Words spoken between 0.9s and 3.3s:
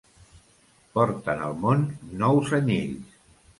Porten al món nous anyells.